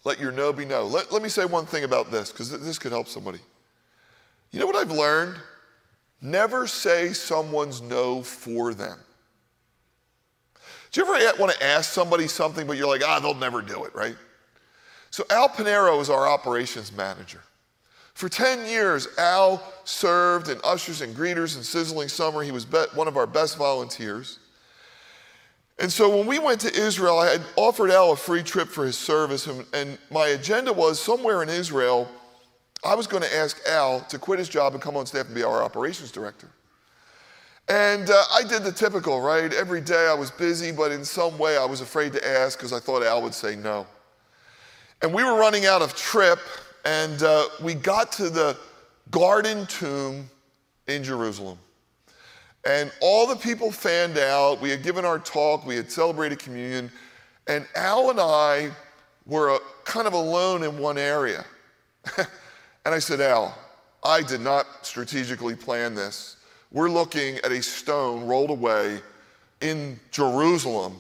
[0.08, 0.86] let your no be no.
[0.86, 3.39] Let, let me say one thing about this, because this could help somebody.
[4.52, 5.36] You know what I've learned?
[6.22, 8.98] Never say someone's no for them.
[10.91, 13.84] Do you ever want to ask somebody something, but you're like, ah, they'll never do
[13.84, 14.15] it, right?
[15.10, 17.43] So Al Panero is our operations manager.
[18.13, 22.43] For 10 years, Al served in ushers and greeters in Sizzling Summer.
[22.43, 22.65] He was
[22.96, 24.39] one of our best volunteers.
[25.79, 28.85] And so when we went to Israel, I had offered Al a free trip for
[28.85, 32.09] his service, and, and my agenda was somewhere in Israel,
[32.83, 35.35] I was going to ask Al to quit his job and come on staff and
[35.35, 36.49] be our operations director.
[37.67, 39.53] And uh, I did the typical, right?
[39.53, 42.71] Every day I was busy, but in some way I was afraid to ask because
[42.71, 43.85] I thought Al would say no.
[45.01, 46.39] And we were running out of trip,
[46.85, 48.57] and uh, we got to the
[49.11, 50.29] Garden Tomb
[50.87, 51.59] in Jerusalem.
[52.67, 54.60] And all the people fanned out.
[54.60, 56.91] We had given our talk, we had celebrated communion,
[57.47, 58.71] and Al and I
[59.25, 61.45] were a, uh, kind of alone in one area.
[62.17, 62.27] and
[62.86, 63.58] I said, Al,
[64.03, 66.36] I did not strategically plan this.
[66.73, 68.99] We're looking at a stone rolled away
[69.62, 70.97] in Jerusalem,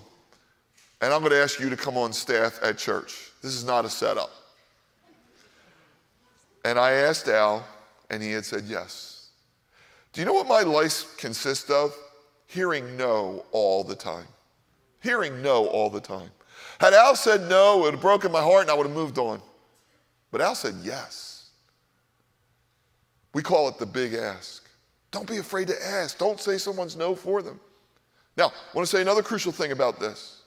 [1.01, 3.31] and I'm going to ask you to come on staff at church.
[3.41, 4.31] This is not a setup.
[6.63, 7.67] And I asked Al,
[8.09, 9.16] and he had said yes.
[10.17, 11.95] Do you know what my life consists of?
[12.47, 14.25] Hearing no all the time.
[14.99, 16.31] Hearing no all the time.
[16.79, 19.19] Had Al said no, it would have broken my heart and I would have moved
[19.19, 19.39] on.
[20.31, 21.51] But Al said yes.
[23.35, 24.67] We call it the big ask.
[25.11, 26.17] Don't be afraid to ask.
[26.17, 27.59] Don't say someone's no for them.
[28.35, 30.41] Now, I want to say another crucial thing about this.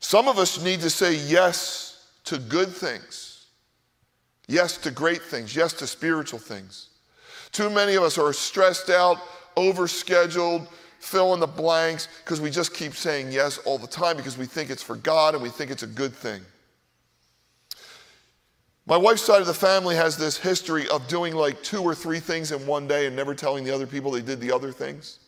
[0.00, 3.44] Some of us need to say yes to good things,
[4.46, 6.88] yes to great things, yes to spiritual things.
[7.52, 9.18] Too many of us are stressed out,
[9.56, 14.36] overscheduled, fill in the blanks because we just keep saying yes all the time because
[14.36, 16.42] we think it's for God and we think it's a good thing.
[18.86, 22.20] My wife's side of the family has this history of doing like two or three
[22.20, 25.18] things in one day and never telling the other people they did the other things.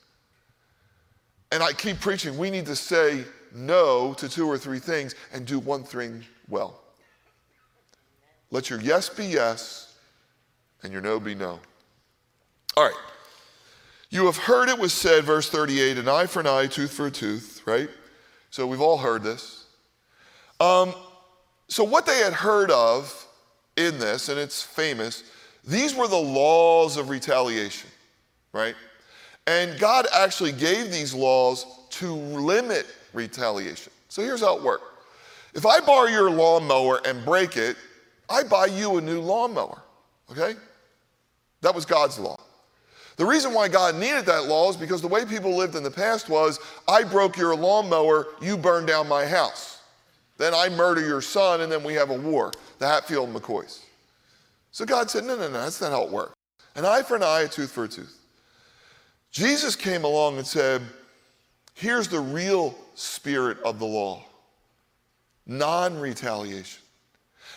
[1.53, 5.47] And I keep preaching, we need to say no to two or three things and
[5.47, 6.81] do one thing well.
[8.51, 9.95] Let your yes be yes
[10.83, 11.61] and your no be no.
[12.81, 12.97] All right.
[14.09, 17.09] You have heard it was said, verse 38, an eye for an eye, tooth for
[17.09, 17.91] a tooth, right?
[18.49, 19.67] So we've all heard this.
[20.61, 20.95] Um,
[21.69, 23.27] so, what they had heard of
[23.77, 25.25] in this, and it's famous,
[25.63, 27.91] these were the laws of retaliation,
[28.55, 28.75] right?
[29.47, 33.93] And God actually gave these laws to limit retaliation.
[34.09, 34.85] So here's how it worked.
[35.53, 37.77] If I borrow your lawnmower and break it,
[38.31, 39.83] I buy you a new lawnmower,
[40.31, 40.55] okay?
[41.61, 42.39] That was God's law.
[43.21, 45.91] The reason why God needed that law is because the way people lived in the
[45.91, 49.83] past was I broke your lawnmower, you burn down my house.
[50.39, 53.81] Then I murder your son, and then we have a war, the Hatfield McCoys.
[54.73, 56.33] So God said, No, no, no, that's not how it works.
[56.77, 58.17] An eye for an eye, a tooth for a tooth.
[59.31, 60.81] Jesus came along and said,
[61.75, 64.25] Here's the real spirit of the law
[65.45, 66.81] non retaliation.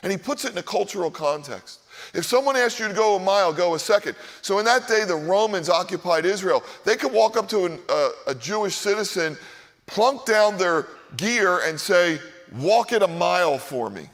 [0.02, 1.83] And he puts it in a cultural context.
[2.14, 4.16] If someone asked you to go a mile, go a second.
[4.42, 6.64] So in that day, the Romans occupied Israel.
[6.86, 9.38] They could walk up to an, uh, a Jewish citizen,
[9.86, 10.88] plunk down their
[11.18, 12.20] gear, and say,
[12.60, 14.10] Walk it a mile for me.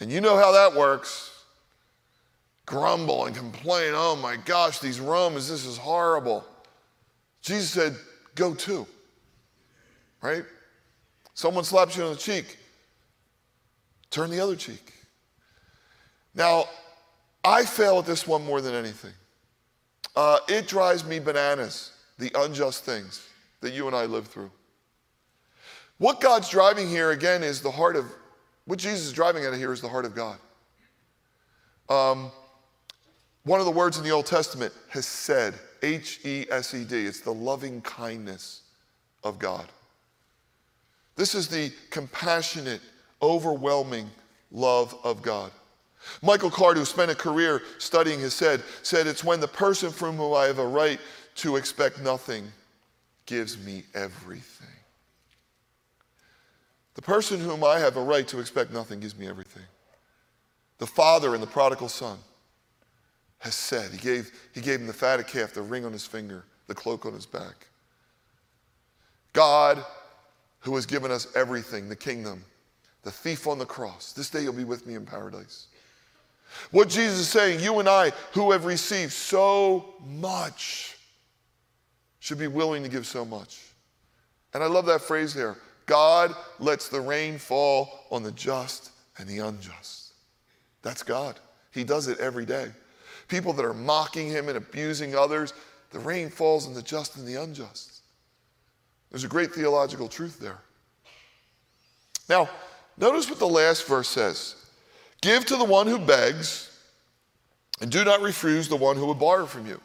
[0.00, 1.30] And you know how that works.
[2.66, 6.44] Grumble and complain, oh my gosh, these Romans, this is horrible.
[7.40, 7.96] Jesus said,
[8.34, 8.86] Go two.
[10.20, 10.44] Right?
[11.34, 12.58] Someone slaps you on the cheek,
[14.10, 14.92] turn the other cheek.
[16.34, 16.66] Now,
[17.44, 19.12] I fail at this one more than anything.
[20.14, 23.26] Uh, it drives me bananas, the unjust things
[23.60, 24.50] that you and I live through.
[25.98, 28.06] What God's driving here, again, is the heart of,
[28.66, 30.38] what Jesus is driving at here is the heart of God.
[31.88, 32.30] Um,
[33.44, 37.06] one of the words in the Old Testament has hesed, H E S E D.
[37.06, 38.62] It's the loving kindness
[39.24, 39.66] of God.
[41.16, 42.80] This is the compassionate,
[43.20, 44.08] overwhelming
[44.50, 45.50] love of God.
[46.22, 50.16] Michael Card, who spent a career studying hesed, said said, it's when the person from
[50.16, 51.00] whom I have a right
[51.36, 52.46] to expect nothing
[53.26, 54.66] gives me everything.
[56.94, 59.62] The person whom I have a right to expect nothing gives me everything.
[60.78, 62.18] The father and the prodigal son
[63.38, 63.92] hesed.
[63.92, 67.06] He gave, he gave him the fatted calf, the ring on his finger, the cloak
[67.06, 67.68] on his back.
[69.32, 69.82] God,
[70.60, 72.44] who has given us everything, the kingdom,
[73.02, 74.12] the thief on the cross.
[74.12, 75.68] This day you'll be with me in paradise.
[76.70, 80.96] What Jesus is saying, you and I, who have received so much,
[82.20, 83.60] should be willing to give so much.
[84.54, 89.28] And I love that phrase there God lets the rain fall on the just and
[89.28, 90.12] the unjust.
[90.82, 91.38] That's God.
[91.70, 92.72] He does it every day
[93.32, 95.54] people that are mocking him and abusing others.
[95.90, 98.02] The rain falls on the just and the unjust.
[99.10, 100.58] There's a great theological truth there.
[102.28, 102.50] Now,
[102.98, 104.56] notice what the last verse says
[105.22, 106.70] Give to the one who begs,
[107.80, 109.80] and do not refuse the one who would borrow from you.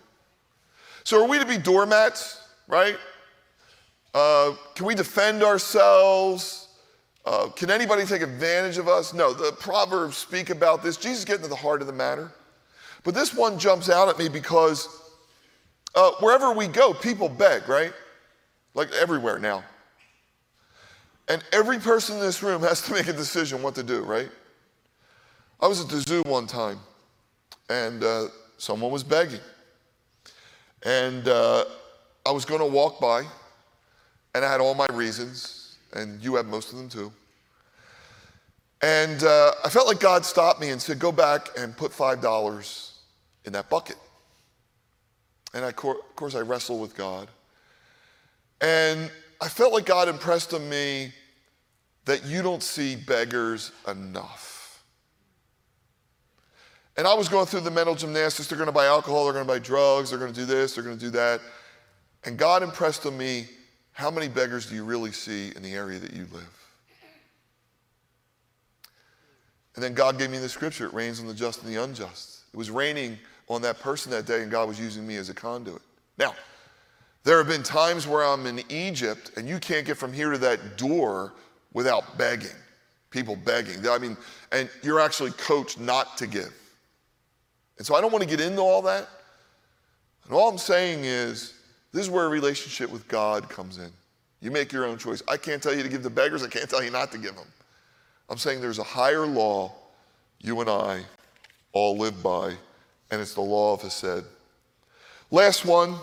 [1.04, 2.98] So, are we to be doormats, right?
[4.14, 6.68] Uh, can we defend ourselves?
[7.24, 9.14] Uh, can anybody take advantage of us?
[9.14, 10.98] No, the Proverbs speak about this.
[10.98, 12.32] Jesus getting to the heart of the matter.
[13.04, 14.90] But this one jumps out at me because
[15.94, 17.94] uh, wherever we go, people beg, right?
[18.74, 19.64] Like everywhere now.
[21.28, 24.30] And every person in this room has to make a decision what to do, right?
[25.60, 26.80] I was at the zoo one time
[27.70, 29.40] and uh, someone was begging.
[30.86, 31.66] And uh,
[32.26, 33.24] I was going to walk by
[34.38, 37.12] and I had all my reasons, and you have most of them too.
[38.84, 42.92] And uh, I felt like God stopped me and said, Go back and put $5
[43.46, 43.96] in that bucket.
[45.56, 47.30] And I, of course, I wrestled with God.
[48.62, 49.10] And
[49.42, 51.12] I felt like God impressed on me
[52.06, 54.57] that you don't see beggars enough.
[56.98, 58.48] And I was going through the mental gymnastics.
[58.48, 60.74] They're going to buy alcohol, they're going to buy drugs, they're going to do this,
[60.74, 61.42] they're going to do that.
[62.26, 63.48] And God impressed on me
[63.92, 66.58] how many beggars do you really see in the area that you live?
[69.76, 72.42] And then God gave me the scripture it rains on the just and the unjust.
[72.52, 73.18] It was raining
[73.48, 75.82] on that person that day, and God was using me as a conduit.
[76.18, 76.34] Now,
[77.24, 80.38] there have been times where I'm in Egypt and you can't get from here to
[80.40, 81.34] that door
[81.74, 82.56] without begging,
[83.12, 83.88] people begging.
[83.88, 84.18] I mean,
[84.52, 86.54] and you're actually coached not to give.
[87.78, 89.08] And so I don't want to get into all that.
[90.26, 91.54] And all I'm saying is,
[91.92, 93.92] this is where a relationship with God comes in.
[94.42, 95.24] You make your own choice.
[95.28, 97.36] I can't tell you to give to beggars, I can't tell you not to give
[97.36, 97.48] them.
[98.30, 99.74] I'm saying there's a higher law
[100.40, 101.04] you and I
[101.72, 102.54] all live by,
[103.10, 104.26] and it's the law of Hesed.
[105.32, 105.96] Last one.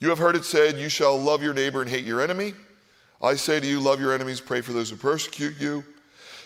[0.00, 2.54] You have heard it said, You shall love your neighbor and hate your enemy.
[3.22, 5.84] I say to you, love your enemies, pray for those who persecute you.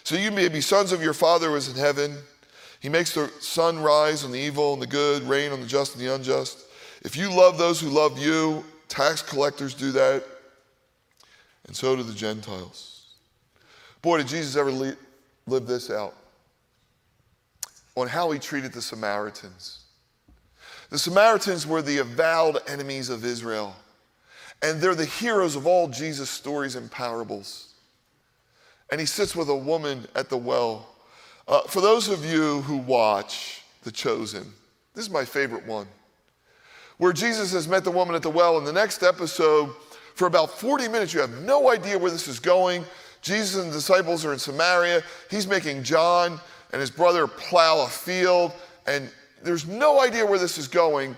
[0.02, 2.16] So you may be sons of your Father who is in heaven.
[2.80, 5.94] He makes the sun rise on the evil and the good, rain on the just
[5.94, 6.66] and the unjust.
[7.02, 10.24] If you love those who love you, tax collectors do that,
[11.66, 13.06] and so do the Gentiles.
[14.02, 16.14] Boy, did Jesus ever live this out
[17.96, 19.84] on how he treated the Samaritans.
[20.90, 23.74] The Samaritans were the avowed enemies of Israel,
[24.62, 27.74] and they're the heroes of all Jesus' stories and parables.
[28.90, 30.93] And he sits with a woman at the well.
[31.46, 34.44] Uh, for those of you who watch The Chosen,
[34.94, 35.86] this is my favorite one,
[36.96, 38.56] where Jesus has met the woman at the well.
[38.56, 39.70] In the next episode,
[40.14, 42.82] for about 40 minutes, you have no idea where this is going.
[43.20, 45.02] Jesus and the disciples are in Samaria.
[45.30, 46.40] He's making John
[46.72, 48.52] and his brother plow a field,
[48.86, 49.10] and
[49.42, 51.14] there's no idea where this is going.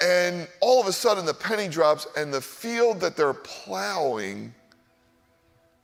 [0.00, 4.54] And all of a sudden, the penny drops, and the field that they're plowing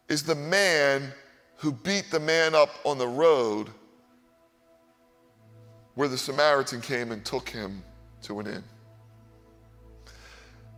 [0.09, 1.12] is the man
[1.59, 3.68] who beat the man up on the road
[5.94, 7.82] where the Samaritan came and took him
[8.22, 8.64] to an inn.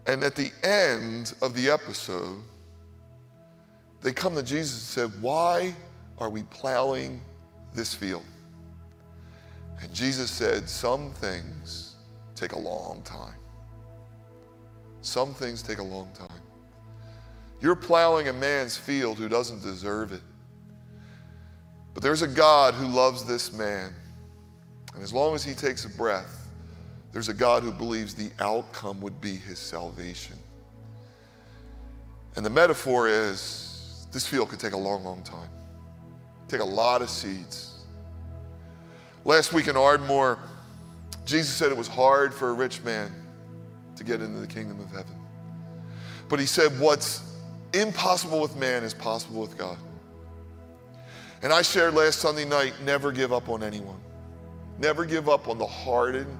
[0.07, 2.43] And at the end of the episode,
[4.01, 5.75] they come to Jesus and said, Why
[6.17, 7.21] are we plowing
[7.75, 8.25] this field?
[9.83, 11.97] And Jesus said, Some things
[12.35, 13.35] take a long time.
[15.03, 16.41] Some things take a long time.
[17.61, 20.23] You're plowing a man's field who doesn't deserve it.
[22.01, 23.93] But there's a God who loves this man.
[24.95, 26.49] And as long as he takes a breath,
[27.13, 30.37] there's a God who believes the outcome would be his salvation.
[32.37, 35.51] And the metaphor is this field could take a long, long time.
[36.49, 37.71] Take a lot of seeds
[39.25, 40.39] Last week in Ardmore,
[41.27, 43.13] Jesus said it was hard for a rich man
[43.97, 45.15] to get into the kingdom of heaven.
[46.31, 47.37] But he said, What's
[47.75, 49.77] impossible with man is possible with God.
[51.43, 54.01] And I shared last Sunday night never give up on anyone.
[54.79, 56.39] Never give up on the hardened,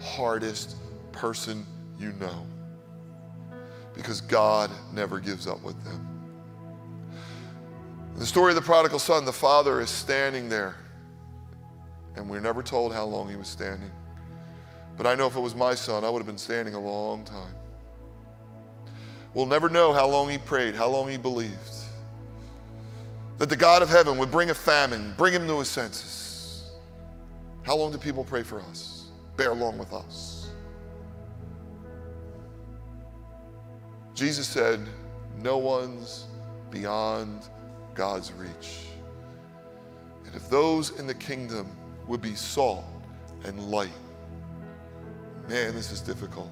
[0.00, 0.76] hardest
[1.12, 1.66] person
[1.98, 2.46] you know.
[3.94, 6.06] Because God never gives up with them.
[8.14, 10.76] In the story of the prodigal son, the father is standing there
[12.16, 13.90] and we're never told how long he was standing.
[14.96, 17.24] But I know if it was my son, I would have been standing a long
[17.24, 17.54] time.
[19.34, 21.75] We'll never know how long he prayed, how long he believed.
[23.38, 26.70] That the God of heaven would bring a famine, bring him to his senses.
[27.62, 29.10] How long do people pray for us?
[29.36, 30.50] Bear along with us.
[34.14, 34.80] Jesus said,
[35.42, 36.26] No one's
[36.70, 37.48] beyond
[37.94, 38.86] God's reach.
[40.24, 41.68] And if those in the kingdom
[42.06, 42.84] would be salt
[43.44, 43.90] and light.
[45.48, 46.50] Man, this is difficult.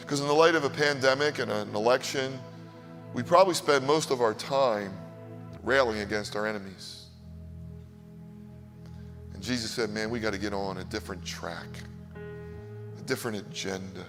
[0.00, 2.38] Because in the light of a pandemic and an election,
[3.14, 4.92] we probably spend most of our time
[5.68, 7.04] railing against our enemies.
[9.34, 11.68] And Jesus said, man, we got to get on a different track,
[12.98, 14.04] a different agenda,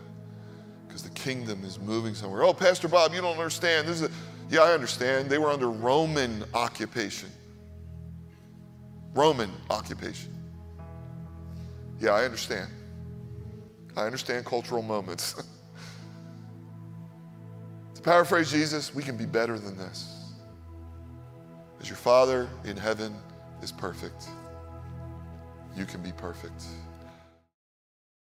[0.87, 2.43] because the kingdom is moving somewhere.
[2.43, 3.87] Oh, Pastor Bob, you don't understand.
[3.87, 4.11] This is a,
[4.49, 5.29] yeah, I understand.
[5.29, 7.29] They were under Roman occupation.
[9.13, 10.33] Roman occupation.
[11.99, 12.69] Yeah, I understand.
[13.97, 15.33] I understand cultural moments.
[17.95, 20.18] to paraphrase Jesus, we can be better than this.
[21.81, 23.15] As your Father in heaven
[23.61, 24.27] is perfect,
[25.75, 26.63] you can be perfect.